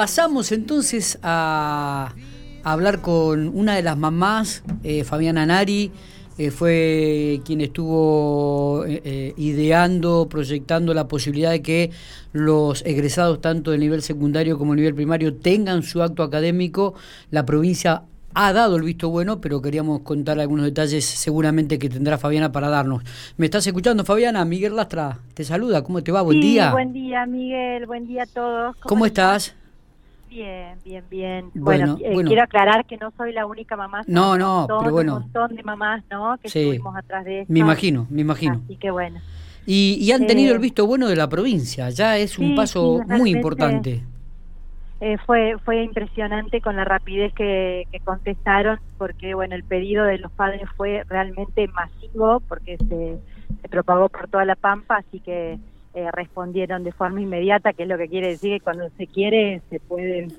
pasamos 0.00 0.50
entonces 0.50 1.18
a, 1.22 2.14
hablar 2.64 3.02
con 3.02 3.48
una 3.48 3.76
de 3.76 3.82
las 3.82 3.98
mamás, 3.98 4.64
eh, 4.82 5.04
Fabiana 5.04 5.44
Nari, 5.44 5.92
eh, 6.38 6.50
fue 6.50 7.42
quien 7.44 7.60
estuvo 7.60 8.86
eh, 8.86 9.34
ideando, 9.36 10.26
proyectando 10.30 10.94
la 10.94 11.06
posibilidad 11.06 11.50
de 11.50 11.60
que 11.60 11.90
los 12.32 12.82
egresados 12.86 13.42
tanto 13.42 13.72
del 13.72 13.80
nivel 13.80 14.00
secundario 14.00 14.56
como 14.56 14.72
del 14.72 14.78
nivel 14.78 14.94
primario 14.94 15.34
tengan 15.34 15.82
su 15.82 16.00
acto 16.02 16.22
académico. 16.22 16.94
La 17.30 17.44
provincia 17.44 18.04
ha 18.32 18.54
dado 18.54 18.76
el 18.76 18.82
visto 18.84 19.10
bueno, 19.10 19.42
pero 19.42 19.60
queríamos 19.60 20.00
contar 20.00 20.40
algunos 20.40 20.64
detalles 20.64 21.04
seguramente 21.04 21.78
que 21.78 21.90
tendrá 21.90 22.16
Fabiana 22.16 22.50
para 22.50 22.70
darnos. 22.70 23.02
¿Me 23.36 23.44
estás 23.44 23.66
escuchando, 23.66 24.06
Fabiana? 24.06 24.46
Miguel 24.46 24.76
Lastra 24.76 25.18
te 25.34 25.44
saluda. 25.44 25.84
¿Cómo 25.84 26.02
te 26.02 26.10
va? 26.10 26.22
Buen 26.22 26.40
día. 26.40 26.72
Buen 26.72 26.94
día, 26.94 27.26
Miguel. 27.26 27.84
Buen 27.84 28.06
día 28.06 28.22
a 28.22 28.26
todos. 28.26 28.76
¿Cómo, 28.76 29.04
estás? 29.04 29.56
Bien, 30.30 30.78
bien, 30.84 31.04
bien. 31.10 31.50
Bueno, 31.54 31.98
eh, 32.00 32.14
quiero 32.24 32.44
aclarar 32.44 32.86
que 32.86 32.96
no 32.96 33.12
soy 33.16 33.32
la 33.32 33.46
única 33.46 33.76
mamá. 33.76 34.02
No, 34.06 34.38
no, 34.38 34.64
pero 34.78 34.92
bueno. 34.92 35.16
Un 35.16 35.22
montón 35.22 35.56
de 35.56 35.62
mamás, 35.64 36.04
¿no? 36.08 36.38
Que 36.38 36.46
estuvimos 36.46 36.96
atrás 36.96 37.24
de 37.24 37.40
esto. 37.40 37.52
Me 37.52 37.58
imagino, 37.58 38.06
me 38.08 38.20
imagino. 38.20 38.62
Así 38.64 38.76
que 38.76 38.92
bueno. 38.92 39.20
Y, 39.66 40.10
han 40.12 40.28
tenido 40.28 40.52
el 40.52 40.58
eh, 40.58 40.60
visto 40.60 40.86
bueno 40.86 41.08
de 41.08 41.16
la 41.16 41.28
provincia. 41.28 41.90
Ya 41.90 42.16
es 42.16 42.38
un 42.38 42.54
paso 42.54 43.00
muy 43.08 43.30
importante. 43.30 44.04
Eh, 45.00 45.16
fue 45.26 45.56
fue 45.64 45.82
impresionante 45.82 46.60
con 46.60 46.76
la 46.76 46.84
rapidez 46.84 47.32
que, 47.34 47.86
contestaron 48.04 48.78
porque 48.98 49.34
bueno 49.34 49.56
el 49.56 49.64
pedido 49.64 50.04
de 50.04 50.18
los 50.18 50.30
padres 50.30 50.68
fue 50.76 51.04
realmente 51.08 51.66
masivo 51.68 52.40
porque 52.40 52.76
se, 52.76 53.18
propagó 53.70 54.10
por 54.10 54.28
toda 54.28 54.44
la 54.44 54.56
pampa 54.56 54.98
así 54.98 55.20
que 55.20 55.58
eh, 55.94 56.08
respondieron 56.12 56.84
de 56.84 56.92
forma 56.92 57.20
inmediata 57.20 57.72
que 57.72 57.84
es 57.84 57.88
lo 57.88 57.98
que 57.98 58.08
quiere 58.08 58.28
decir 58.28 58.58
que 58.58 58.60
cuando 58.60 58.88
se 58.96 59.06
quiere 59.06 59.60
se 59.70 59.80
pueden 59.80 60.32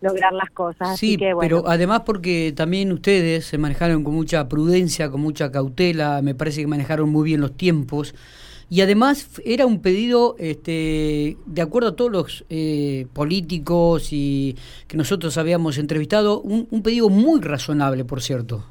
lograr 0.00 0.32
las 0.32 0.50
cosas. 0.50 0.98
Sí 0.98 1.18
pero 1.40 1.64
además 1.66 2.02
porque 2.04 2.52
también 2.54 2.92
ustedes 2.92 3.46
se 3.46 3.58
manejaron 3.58 4.04
con 4.04 4.14
mucha 4.14 4.48
prudencia 4.48 5.10
con 5.10 5.20
mucha 5.20 5.50
cautela 5.50 6.20
me 6.22 6.34
parece 6.34 6.60
que 6.60 6.66
manejaron 6.66 7.10
muy 7.10 7.24
bien 7.24 7.40
los 7.40 7.56
tiempos. 7.56 8.14
Y 8.70 8.80
además 8.80 9.28
era 9.44 9.66
un 9.66 9.80
pedido, 9.82 10.36
este, 10.38 11.36
de 11.44 11.62
acuerdo 11.62 11.90
a 11.90 11.96
todos 11.96 12.10
los 12.10 12.44
eh, 12.48 13.06
políticos 13.12 14.08
y 14.10 14.56
que 14.88 14.96
nosotros 14.96 15.36
habíamos 15.36 15.76
entrevistado, 15.76 16.40
un, 16.40 16.66
un 16.70 16.82
pedido 16.82 17.10
muy 17.10 17.40
razonable, 17.40 18.04
por 18.04 18.22
cierto. 18.22 18.64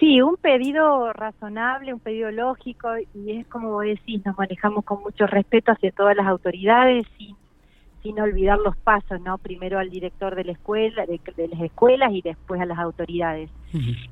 Sí, 0.00 0.22
un 0.22 0.36
pedido 0.36 1.12
razonable, 1.12 1.92
un 1.92 2.00
pedido 2.00 2.30
lógico 2.30 2.88
y 3.14 3.32
es 3.32 3.46
como 3.48 3.70
vos 3.70 3.84
decís, 3.84 4.24
nos 4.24 4.36
manejamos 4.36 4.84
con 4.84 5.02
mucho 5.02 5.26
respeto 5.26 5.72
hacia 5.72 5.92
todas 5.92 6.16
las 6.16 6.26
autoridades 6.26 7.06
sin 7.18 7.36
sin 8.02 8.18
olvidar 8.18 8.58
los 8.58 8.76
pasos, 8.78 9.20
¿no? 9.20 9.36
Primero 9.38 9.78
al 9.78 9.90
director 9.90 10.34
de 10.34 10.44
la 10.44 10.52
escuela, 10.52 11.04
de, 11.06 11.20
las 11.48 11.60
escuelas 11.60 12.12
y 12.12 12.22
después 12.22 12.60
a 12.60 12.64
las 12.64 12.78
autoridades. 12.78 13.50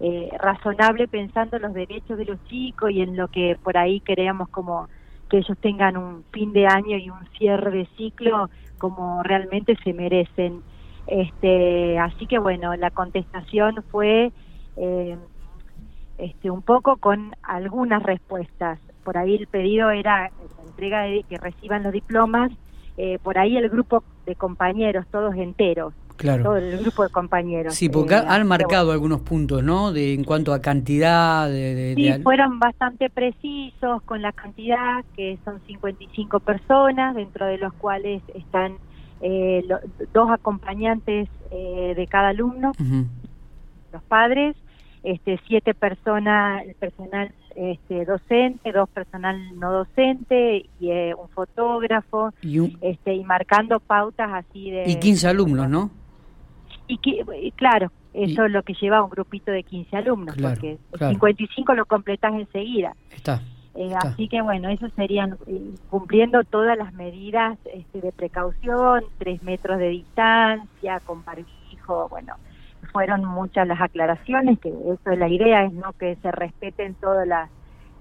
Eh, 0.00 0.30
razonable 0.39 1.08
pensando 1.08 1.56
en 1.56 1.62
los 1.62 1.75
derechos 1.75 2.19
de 2.19 2.27
los 2.27 2.42
chicos 2.45 2.91
y 2.91 3.00
en 3.00 3.17
lo 3.17 3.28
que 3.28 3.56
por 3.62 3.77
ahí 3.77 4.00
queremos 4.00 4.48
como 4.50 4.89
que 5.28 5.39
ellos 5.39 5.56
tengan 5.61 5.97
un 5.97 6.23
fin 6.33 6.52
de 6.52 6.67
año 6.67 6.97
y 6.97 7.11
un 7.11 7.27
cierre 7.39 7.70
de 7.70 7.86
ciclo 7.97 8.50
como 8.78 9.23
realmente 9.23 9.77
se 9.83 9.92
merecen. 9.92 10.62
Este, 11.06 11.98
así 11.98 12.27
que 12.27 12.39
bueno, 12.39 12.77
la 12.77 12.91
contestación 12.91 13.83
fue 13.91 14.30
eh, 14.77 15.17
este, 16.19 16.50
un 16.50 16.62
poco 16.62 16.97
con 16.97 17.34
algunas 17.42 18.02
respuestas. 18.02 18.78
Por 19.05 19.16
ahí 19.16 19.36
el 19.36 19.47
pedido 19.47 19.91
era 19.91 20.30
la 20.30 20.64
entrega 20.69 21.02
de 21.02 21.24
que 21.28 21.38
reciban 21.38 21.83
los 21.83 21.92
diplomas 21.92 22.52
eh, 23.00 23.20
por 23.22 23.38
ahí 23.38 23.56
el 23.56 23.69
grupo 23.69 24.02
de 24.27 24.34
compañeros, 24.34 25.06
todos 25.12 25.33
enteros. 25.36 25.94
Claro. 26.16 26.42
Todo 26.42 26.56
el 26.56 26.78
grupo 26.78 27.05
de 27.05 27.11
compañeros. 27.11 27.77
Sí, 27.77 27.89
porque 27.89 28.14
eh, 28.14 28.24
han 28.27 28.44
marcado 28.48 28.91
algunos 28.91 29.20
puntos, 29.20 29.62
¿no? 29.62 29.92
De, 29.92 30.14
en 30.14 30.24
cuanto 30.24 30.52
a 30.52 30.61
cantidad. 30.61 31.48
De, 31.48 31.94
sí, 31.96 32.22
fueron 32.24 32.58
bastante 32.58 33.08
precisos 33.08 34.02
con 34.02 34.20
la 34.20 34.33
cantidad, 34.33 35.05
que 35.14 35.39
son 35.45 35.61
55 35.68 36.40
personas, 36.40 37.14
dentro 37.14 37.46
de 37.46 37.58
los 37.58 37.73
cuales 37.74 38.20
están 38.34 38.78
eh, 39.20 39.62
dos 40.12 40.28
acompañantes 40.33 41.28
de 41.51 42.07
cada 42.11 42.28
alumno, 42.28 42.73
los 43.92 44.02
padres, 44.02 44.57
este, 45.03 45.41
siete 45.47 45.75
personas, 45.75 46.64
el 46.64 46.75
personal 46.75 47.33
este, 47.55 48.05
docente, 48.05 48.73
dos 48.73 48.89
personal 48.89 49.59
no 49.59 49.73
docente 49.73 50.67
y 50.81 50.91
eh, 50.91 51.14
un 51.14 51.29
fotógrafo, 51.29 52.33
y, 52.42 52.77
este, 52.81 53.14
y 53.14 53.25
marcando 53.25 53.81
pautas 53.81 54.31
así 54.33 54.70
de... 54.70 54.85
Y 54.87 54.97
15 54.97 55.29
alumnos, 55.29 55.69
¿no? 55.69 55.91
Y, 56.87 57.51
claro, 57.53 57.92
eso 58.14 58.47
es 58.47 58.51
lo 58.51 58.63
que 58.63 58.75
lleva 58.75 58.98
a 58.98 59.03
un 59.03 59.11
grupito 59.11 59.51
de 59.51 59.63
15 59.63 59.97
alumnos, 59.97 60.37
porque 60.41 60.79
55 60.98 61.75
lo 61.75 61.85
completas 61.85 62.33
enseguida. 62.35 62.95
Eh, 63.11 63.14
está. 63.17 63.42
Así 63.98 64.29
que 64.29 64.42
bueno, 64.42 64.69
eso 64.70 64.89
serían 64.97 65.37
eh, 65.47 65.75
cumpliendo 65.89 66.42
todas 66.45 66.77
las 66.77 66.92
medidas 66.95 67.58
este, 67.73 68.01
de 68.01 68.11
precaución, 68.11 69.05
tres 69.19 69.42
metros 69.42 69.79
de 69.79 69.89
distancia, 69.89 71.01
con 71.01 71.25
barbijo, 71.25 72.08
bueno, 72.08 72.35
fueron 72.92 73.24
muchas 73.24 73.66
las 73.66 73.80
aclaraciones, 73.80 74.58
que 74.58 74.68
eso 74.68 75.11
es 75.11 75.18
la 75.18 75.28
idea, 75.28 75.64
es 75.64 75.72
no 75.72 75.92
que 75.92 76.16
se 76.16 76.30
respeten 76.30 76.94
todo 76.94 77.24
la, 77.24 77.48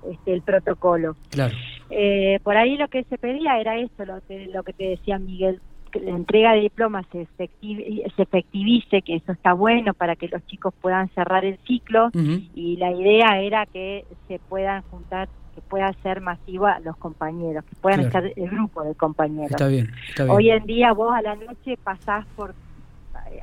este, 0.10 0.34
el 0.34 0.42
protocolo. 0.42 1.16
Claro. 1.30 1.56
Eh, 1.90 2.40
por 2.44 2.58
ahí 2.58 2.78
lo 2.78 2.88
que 2.88 3.04
se 3.06 3.18
pedía 3.18 3.60
era 3.60 3.78
eso, 3.78 4.06
lo 4.06 4.22
que, 4.28 4.48
lo 4.48 4.64
que 4.64 4.74
te 4.74 4.90
decía 4.90 5.18
Miguel, 5.20 5.62
que 5.92 6.00
la 6.02 6.12
entrega 6.12 6.54
de 6.54 6.62
diplomas 6.62 7.06
se, 7.12 7.22
efectivice, 7.22 9.02
que 9.02 9.16
eso 9.16 9.32
está 9.32 9.54
bueno 9.54 9.94
para 9.94 10.16
que 10.16 10.28
los 10.28 10.46
chicos 10.48 10.74
puedan 10.82 11.10
cerrar 11.10 11.46
el 11.46 11.58
ciclo 11.66 12.10
y 12.54 12.76
la 12.78 12.92
idea 12.92 13.40
era 13.40 13.66
que 13.66 14.06
se 14.28 14.40
puedan 14.40 14.82
juntar 14.84 15.30
que 15.56 15.62
pueda 15.62 15.92
ser 16.04 16.22
masiva 16.22 16.80
los 16.82 16.96
compañeros, 16.98 17.66
que 17.66 17.76
puedan 17.78 18.02
estar 18.02 18.24
el 18.24 18.50
grupo 18.50 18.84
de 18.84 18.94
compañeros. 18.94 19.50
Está 19.50 19.68
bien, 19.68 19.90
está 20.10 20.26
bien. 20.26 20.36
Hoy 20.36 20.52
en 20.52 20.66
día 20.66 20.92
vos 20.92 21.12
a 21.16 21.22
la 21.24 21.36
noche 21.36 21.78
pasás 21.84 22.28
por 22.36 22.54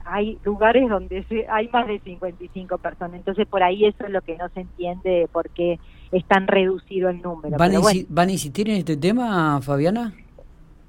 hay 0.04 0.38
lugares 0.44 0.88
donde 0.88 1.24
hay 1.50 1.68
más 1.68 1.86
de 1.86 1.98
55 2.00 2.78
personas, 2.78 3.16
entonces 3.16 3.46
por 3.46 3.62
ahí 3.62 3.84
eso 3.84 4.04
es 4.04 4.10
lo 4.10 4.20
que 4.22 4.36
no 4.36 4.48
se 4.50 4.60
entiende 4.60 5.28
porque 5.32 5.78
es 6.12 6.24
tan 6.26 6.46
reducido 6.46 7.08
el 7.08 7.20
número. 7.22 7.56
¿Van, 7.58 8.28
a, 8.28 8.32
insistir 8.32 8.68
en 8.68 8.76
este 8.76 8.96
tema, 8.96 9.60
Fabiana? 9.62 10.12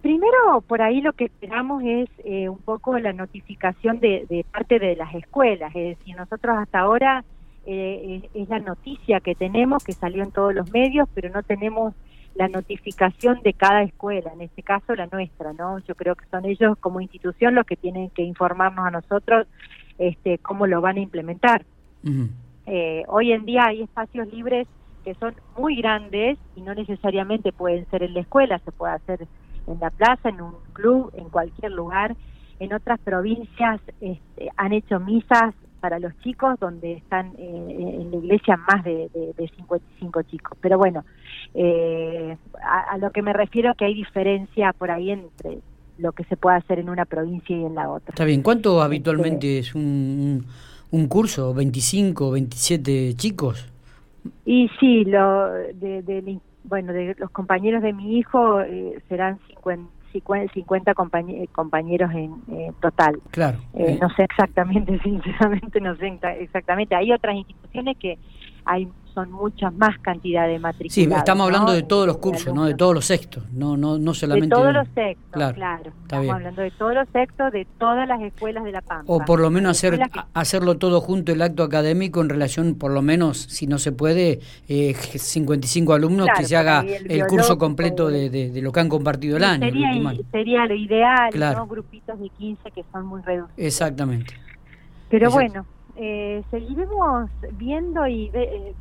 Primero, 0.01 0.61
por 0.67 0.81
ahí 0.81 1.01
lo 1.01 1.13
que 1.13 1.25
esperamos 1.25 1.83
es 1.83 2.09
eh, 2.23 2.47
un 2.47 2.59
poco 2.59 2.97
la 3.00 3.11
notificación 3.11 4.00
de, 4.00 4.45
parte 4.51 4.78
de 4.78 4.95
las 4.95 5.13
escuelas, 5.16 5.75
es 5.75 5.97
decir, 5.97 6.16
nosotros 6.16 6.56
hasta 6.59 6.79
ahora 6.79 7.25
eh, 7.66 8.29
es 8.33 8.50
la 8.50 8.59
noticia 8.59 9.19
que 9.19 9.33
tenemos, 9.33 9.83
que 9.83 9.94
salió 9.94 10.23
en 10.23 10.31
todos 10.31 10.53
los 10.53 10.72
medios, 10.72 11.09
pero 11.16 11.29
no 11.29 11.41
tenemos 11.41 11.95
la 12.35 12.50
notificación 12.50 13.41
de 13.44 13.53
cada 13.53 13.84
escuela, 13.84 14.31
en 14.34 14.41
este 14.41 14.62
caso 14.62 14.94
la 14.94 15.07
nuestra, 15.07 15.53
¿no? 15.53 15.79
Yo 15.79 15.96
creo 15.96 16.16
que 16.16 16.25
son 16.29 16.46
ellos 16.46 16.78
como 16.79 17.01
institución 17.01 17.56
los 17.56 17.66
que 17.66 17.78
tienen 17.78 18.09
que 18.09 18.23
informarnos 18.23 18.85
a 18.85 18.91
nosotros 18.91 19.47
este, 19.97 20.38
cómo 20.40 20.68
lo 20.68 20.81
van 20.81 20.97
a 20.97 21.01
implementar. 21.01 21.66
Eh, 22.68 23.03
hoy 23.07 23.31
en 23.31 23.45
día 23.45 23.66
hay 23.68 23.84
espacios 23.84 24.31
libres 24.31 24.68
que 25.03 25.16
son 25.16 25.35
muy 25.57 25.78
grandes 25.78 26.38
y 26.56 26.62
no 26.62 26.75
necesariamente 26.75 27.51
pueden 27.51 27.90
ser 27.90 28.03
en 28.03 28.13
la 28.13 28.22
escuela, 28.22 28.59
se 28.59 28.72
puede 28.72 28.94
hacer 28.94 29.28
en 29.68 29.79
la 29.79 29.90
plaza, 29.90 30.29
en 30.29 30.41
un 30.41 30.56
club, 30.74 31.12
en 31.16 31.29
cualquier 31.29 31.72
lugar. 31.72 32.16
En 32.59 32.74
otras 32.74 33.00
provincias 33.00 33.81
este, 34.01 34.50
han 34.57 34.74
hecho 34.74 35.00
misas 35.00 35.53
para 35.85 36.00
los 36.00 36.18
chicos, 36.22 36.59
donde 36.59 36.94
están 36.94 37.28
eh, 37.38 37.97
en 38.01 38.09
la 38.09 38.18
iglesia 38.18 38.57
más 38.57 38.84
de, 38.84 39.07
de, 39.13 39.47
55 39.56 40.23
chicos. 40.23 40.57
Pero 40.59 40.79
bueno, 40.79 41.06
eh, 41.53 42.35
a, 42.63 42.97
lo 42.97 43.12
que 43.12 43.22
me 43.22 43.34
refiero 43.34 43.69
es 43.69 43.78
que 43.78 43.85
hay 43.85 43.94
diferencia 43.94 44.74
por 44.74 44.90
ahí 44.90 45.12
entre 45.12 45.59
lo 46.00 46.12
que 46.13 46.24
se 46.24 46.38
puede 46.38 46.57
hacer 46.57 46.79
en 46.79 46.90
una 46.90 47.06
provincia 47.06 47.56
y 47.56 47.63
en 47.63 47.75
la 47.75 47.88
otra. 47.88 48.09
Está 48.09 48.25
bien, 48.25 48.42
¿cuánto 48.42 48.77
este, 48.77 48.83
habitualmente 48.83 49.60
es 49.60 49.75
un, 49.75 50.48
un 50.89 51.07
curso? 51.07 51.54
¿25, 51.54 52.33
27 52.33 53.13
chicos? 53.13 53.71
Y 54.44 54.68
sí, 54.80 55.06
lo 55.06 55.51
de, 55.51 56.39
bueno, 56.63 56.94
de 56.94 57.15
los 57.19 57.30
compañeros 57.30 57.83
de 57.83 57.94
mi 57.94 58.18
hijo 58.18 58.60
eh, 58.62 59.00
serán 59.07 59.38
50 59.50 59.94
50 60.21 60.94
compañeros 60.94 62.12
en 62.13 62.73
total. 62.79 63.21
Claro. 63.31 63.57
Eh, 63.73 63.85
eh. 63.88 64.00
No 64.01 64.09
sé 64.09 64.23
exactamente, 64.23 65.00
sinceramente, 65.03 65.79
no 65.81 65.95
sé 65.95 66.19
exactamente. 66.39 66.95
Hay 66.95 67.12
otras 67.12 67.35
instituciones 67.35 67.97
que 67.97 68.17
hay 68.65 68.88
son 69.15 69.31
muchas 69.31 69.73
más 69.73 69.97
cantidad 70.00 70.47
de 70.47 70.59
matriculados. 70.59 70.94
Sí, 70.94 71.03
estamos 71.03 71.45
hablando 71.45 71.71
de 71.71 71.81
todos 71.81 72.06
los 72.06 72.17
cursos, 72.17 72.53
¿no? 72.53 72.65
De 72.65 72.75
todos 72.75 72.94
los 72.94 73.06
sextos, 73.06 73.50
no 73.51 73.75
no 73.77 73.97
no 73.97 74.13
solamente 74.13 74.56
de 74.56 74.62
todos 74.62 74.73
los 74.73 74.88
sextos, 74.94 75.53
claro. 75.53 75.91
estamos 76.03 76.29
hablando 76.29 76.62
de 76.62 76.71
todos 76.71 76.94
los 76.94 77.07
sextos 77.09 77.51
de 77.51 77.65
todas 77.79 78.07
las 78.07 78.21
escuelas 78.21 78.63
de 78.65 78.71
La 78.71 78.81
Pampa. 78.81 79.12
O 79.12 79.25
por 79.25 79.39
lo 79.39 79.50
menos 79.50 79.77
hacer 79.77 80.00
hacerlo 80.33 80.77
todo 80.77 81.01
junto 81.01 81.31
el 81.31 81.41
acto 81.41 81.63
académico 81.63 82.21
en 82.21 82.29
relación, 82.29 82.75
por 82.75 82.91
lo 82.91 83.01
menos, 83.01 83.38
si 83.38 83.65
no 83.65 83.79
se 83.79 83.91
puede, 83.91 84.41
eh, 84.67 84.94
55 84.94 85.94
alumnos 85.94 86.27
que 86.38 86.44
se 86.44 86.56
haga 86.56 86.81
el, 86.81 87.25
curso 87.25 87.57
completo 87.57 88.09
de, 88.09 88.51
lo 88.62 88.71
que 88.71 88.79
han 88.81 88.89
compartido 88.89 89.38
el 89.38 89.44
año. 89.44 89.67
Sería, 90.31 90.65
lo 90.65 90.75
ideal, 90.75 91.31
¿no? 91.56 91.65
Grupitos 91.67 92.19
de 92.19 92.29
15 92.29 92.71
que 92.71 92.83
son 92.91 93.06
muy 93.06 93.21
reducidos. 93.21 93.57
Exactamente. 93.57 94.33
Pero 95.09 95.31
bueno, 95.31 95.65
eh, 95.97 96.44
seguiremos 96.51 97.29
viendo 97.53 98.06
y 98.07 98.29
eh, 98.33 98.73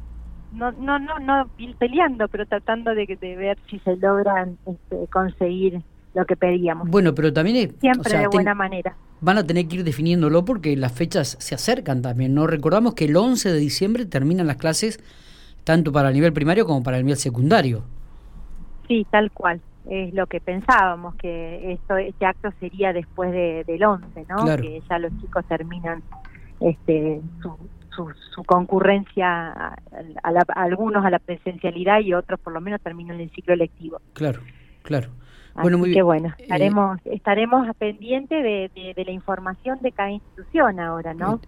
no, 0.54 0.72
no, 0.72 0.98
no, 0.98 1.18
no 1.18 1.48
peleando, 1.78 2.28
pero 2.28 2.46
tratando 2.46 2.94
de, 2.94 3.06
de 3.20 3.36
ver 3.36 3.58
si 3.68 3.78
se 3.80 3.96
logran 3.96 4.58
este, 4.66 5.06
conseguir 5.12 5.82
lo 6.14 6.24
que 6.24 6.36
pedíamos. 6.36 6.88
Bueno, 6.88 7.14
pero 7.14 7.32
también 7.32 7.56
es, 7.56 7.80
siempre 7.80 8.18
de 8.18 8.28
buena 8.28 8.54
manera. 8.54 8.96
Van 9.20 9.38
a 9.38 9.46
tener 9.46 9.66
que 9.68 9.76
ir 9.76 9.84
definiéndolo 9.84 10.44
porque 10.44 10.76
las 10.76 10.92
fechas 10.92 11.36
se 11.40 11.54
acercan 11.54 12.02
también. 12.02 12.34
No 12.34 12.46
recordamos 12.46 12.94
que 12.94 13.06
el 13.06 13.16
11 13.16 13.52
de 13.52 13.58
diciembre 13.58 14.06
terminan 14.06 14.46
las 14.46 14.56
clases 14.56 15.00
tanto 15.64 15.92
para 15.92 16.08
el 16.08 16.14
nivel 16.14 16.32
primario 16.32 16.66
como 16.66 16.82
para 16.82 16.98
el 16.98 17.04
nivel 17.04 17.18
secundario. 17.18 17.82
Sí, 18.86 19.06
tal 19.10 19.30
cual. 19.32 19.60
Es 19.88 20.14
lo 20.14 20.26
que 20.26 20.40
pensábamos 20.40 21.14
que 21.16 21.72
esto 21.72 21.96
este 21.98 22.24
acto 22.24 22.50
sería 22.58 22.92
después 22.92 23.32
de, 23.32 23.64
del 23.66 23.84
11, 23.84 24.26
¿no? 24.28 24.44
Que 24.56 24.82
ya 24.88 24.98
los 24.98 25.12
chicos 25.20 25.44
terminan 25.46 26.02
este 26.60 27.20
su, 27.42 27.54
su, 27.94 28.44
concurrencia 28.44 29.52
a, 29.52 29.76
algunos 30.54 31.04
a 31.04 31.10
la 31.10 31.18
presencialidad 31.18 32.00
y 32.00 32.14
otros 32.14 32.40
por 32.40 32.52
lo 32.52 32.60
menos 32.60 32.80
terminan 32.80 33.20
el 33.20 33.30
ciclo 33.30 33.56
lectivo. 33.56 34.00
Claro, 34.12 34.40
claro. 34.82 35.10
Bueno, 35.54 35.78
muy 35.78 35.90
bien. 35.90 36.04
bueno, 36.04 36.28
eh, 36.30 36.42
estaremos, 36.42 36.98
estaremos 37.04 37.68
pendientes 37.76 38.42
de, 38.42 38.70
de, 38.74 38.94
de, 38.94 39.04
la 39.04 39.12
información 39.12 39.78
de 39.82 39.92
cada 39.92 40.10
institución 40.10 40.80
ahora, 40.80 41.14
¿no? 41.14 41.40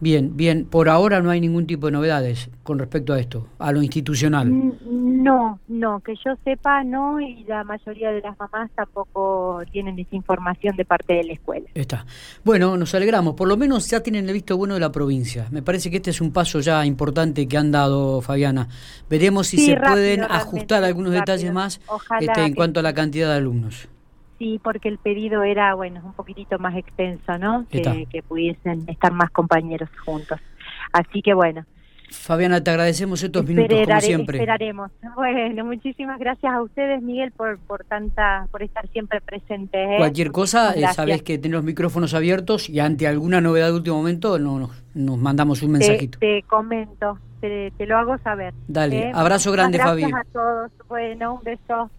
Bien, 0.00 0.36
bien. 0.36 0.64
Por 0.64 0.88
ahora 0.88 1.20
no 1.20 1.30
hay 1.30 1.40
ningún 1.40 1.66
tipo 1.66 1.86
de 1.86 1.92
novedades 1.92 2.50
con 2.62 2.78
respecto 2.78 3.12
a 3.12 3.18
esto, 3.18 3.48
a 3.58 3.72
lo 3.72 3.82
institucional. 3.82 4.48
No, 5.18 5.58
no, 5.66 5.98
que 5.98 6.14
yo 6.24 6.36
sepa 6.44 6.84
no 6.84 7.20
y 7.20 7.42
la 7.42 7.64
mayoría 7.64 8.12
de 8.12 8.20
las 8.20 8.38
mamás 8.38 8.70
tampoco 8.76 9.60
tienen 9.72 9.98
esa 9.98 10.14
información 10.14 10.76
de 10.76 10.84
parte 10.84 11.14
de 11.14 11.24
la 11.24 11.32
escuela. 11.32 11.66
Está. 11.74 12.06
Bueno, 12.44 12.76
nos 12.76 12.94
alegramos. 12.94 13.34
Por 13.34 13.48
lo 13.48 13.56
menos 13.56 13.90
ya 13.90 14.00
tienen 14.00 14.28
el 14.28 14.32
visto 14.32 14.56
bueno 14.56 14.74
de 14.74 14.80
la 14.80 14.92
provincia. 14.92 15.48
Me 15.50 15.60
parece 15.60 15.90
que 15.90 15.96
este 15.96 16.10
es 16.10 16.20
un 16.20 16.32
paso 16.32 16.60
ya 16.60 16.86
importante 16.86 17.48
que 17.48 17.58
han 17.58 17.72
dado, 17.72 18.20
Fabiana. 18.20 18.68
Veremos 19.10 19.48
si 19.48 19.58
se 19.58 19.76
pueden 19.76 20.22
ajustar 20.22 20.84
algunos 20.84 21.10
detalles 21.10 21.52
más 21.52 21.80
este, 22.20 22.44
en 22.44 22.54
cuanto 22.54 22.78
a 22.78 22.84
la 22.84 22.94
cantidad 22.94 23.26
de 23.26 23.38
alumnos. 23.38 23.88
Sí, 24.38 24.60
porque 24.62 24.88
el 24.88 24.98
pedido 24.98 25.42
era, 25.42 25.74
bueno, 25.74 26.00
un 26.04 26.12
poquitito 26.12 26.60
más 26.60 26.76
extenso, 26.76 27.36
¿no? 27.38 27.66
Que, 27.68 28.06
que, 28.08 28.22
pudiesen 28.22 28.88
estar 28.88 29.10
más 29.10 29.30
compañeros 29.30 29.90
juntos. 30.04 30.38
Así 30.92 31.22
que 31.22 31.34
bueno. 31.34 31.66
Fabiana, 32.10 32.62
te 32.62 32.70
agradecemos 32.70 33.22
estos 33.22 33.44
minutos 33.46 33.78
como 33.86 34.00
siempre. 34.00 34.38
Esperaremos. 34.38 34.90
Bueno, 35.16 35.64
muchísimas 35.64 36.18
gracias 36.20 36.52
a 36.52 36.62
ustedes, 36.62 37.02
Miguel, 37.02 37.32
por 37.32 37.58
por 37.58 37.84
tanta 37.84 38.46
por 38.50 38.62
estar 38.62 38.88
siempre 38.88 39.20
presentes. 39.20 39.80
¿eh? 39.80 39.96
Cualquier 39.98 40.30
cosa, 40.30 40.74
eh, 40.74 40.84
sabes 40.94 41.22
que 41.22 41.38
tenés 41.38 41.56
los 41.56 41.64
micrófonos 41.64 42.14
abiertos 42.14 42.68
y 42.68 42.78
ante 42.78 43.06
alguna 43.06 43.40
novedad 43.40 43.68
de 43.68 43.72
último 43.74 43.96
momento 43.96 44.38
no, 44.38 44.70
nos, 44.94 45.18
mandamos 45.18 45.62
un 45.62 45.72
mensajito. 45.72 46.18
Te, 46.18 46.44
comento, 46.44 47.18
te, 47.40 47.72
lo 47.86 47.98
hago 47.98 48.18
saber. 48.18 48.54
Dale, 48.68 49.08
¿eh? 49.08 49.12
abrazo 49.14 49.50
grande, 49.50 49.78
Fabi. 49.78 50.02
Gracias 50.02 50.20
a 50.20 50.32
todos. 50.32 50.72
Bueno, 50.88 51.34
un 51.34 51.42
beso. 51.42 51.90